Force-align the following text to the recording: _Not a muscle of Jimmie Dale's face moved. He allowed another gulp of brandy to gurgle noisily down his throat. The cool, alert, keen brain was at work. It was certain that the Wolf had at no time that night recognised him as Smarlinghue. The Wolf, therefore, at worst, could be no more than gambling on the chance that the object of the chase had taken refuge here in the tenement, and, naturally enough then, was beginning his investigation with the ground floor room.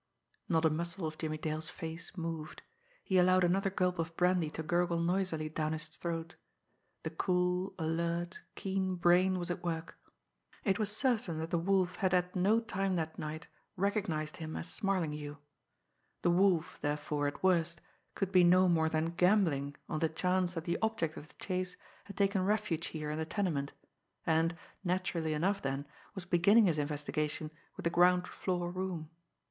_Not 0.49 0.65
a 0.65 0.71
muscle 0.71 1.05
of 1.05 1.19
Jimmie 1.19 1.37
Dale's 1.37 1.69
face 1.69 2.17
moved. 2.17 2.63
He 3.03 3.19
allowed 3.19 3.43
another 3.43 3.69
gulp 3.69 3.99
of 3.99 4.17
brandy 4.17 4.49
to 4.49 4.63
gurgle 4.63 4.99
noisily 4.99 5.47
down 5.47 5.73
his 5.73 5.87
throat. 5.89 6.33
The 7.03 7.11
cool, 7.11 7.75
alert, 7.77 8.41
keen 8.55 8.95
brain 8.95 9.37
was 9.37 9.51
at 9.51 9.63
work. 9.63 9.99
It 10.63 10.79
was 10.79 10.89
certain 10.91 11.37
that 11.37 11.51
the 11.51 11.59
Wolf 11.59 11.97
had 11.97 12.15
at 12.15 12.35
no 12.35 12.59
time 12.59 12.95
that 12.95 13.19
night 13.19 13.45
recognised 13.75 14.37
him 14.37 14.55
as 14.55 14.73
Smarlinghue. 14.73 15.37
The 16.23 16.31
Wolf, 16.31 16.79
therefore, 16.81 17.27
at 17.27 17.43
worst, 17.43 17.79
could 18.15 18.31
be 18.31 18.43
no 18.43 18.67
more 18.67 18.89
than 18.89 19.11
gambling 19.13 19.75
on 19.87 19.99
the 19.99 20.09
chance 20.09 20.55
that 20.55 20.63
the 20.65 20.79
object 20.81 21.15
of 21.15 21.27
the 21.27 21.35
chase 21.35 21.77
had 22.05 22.17
taken 22.17 22.43
refuge 22.43 22.87
here 22.87 23.11
in 23.11 23.19
the 23.19 23.25
tenement, 23.27 23.71
and, 24.25 24.57
naturally 24.83 25.35
enough 25.35 25.61
then, 25.61 25.85
was 26.15 26.25
beginning 26.25 26.65
his 26.65 26.79
investigation 26.79 27.51
with 27.77 27.83
the 27.83 27.91
ground 27.91 28.27
floor 28.27 28.71
room. 28.71 29.11